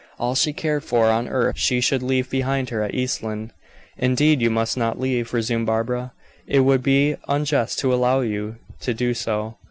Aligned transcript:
All 0.17 0.33
she 0.33 0.51
cared 0.51 0.83
for 0.83 1.09
on 1.11 1.27
earth 1.27 1.59
she 1.59 1.79
should 1.79 2.01
leave 2.01 2.27
behind 2.27 2.69
her 2.71 2.81
at 2.81 2.95
East 2.95 3.21
Lynne. 3.21 3.51
"Indeed 3.99 4.41
you 4.41 4.49
must 4.49 4.75
not 4.75 4.99
leave," 4.99 5.31
resumed 5.31 5.67
Barbara. 5.67 6.11
"It 6.47 6.61
would 6.61 6.81
be 6.81 7.17
unjust 7.27 7.77
to 7.81 7.93
allow 7.93 8.21
you 8.21 8.55
to 8.79 8.95
do 8.95 9.13
so. 9.13 9.57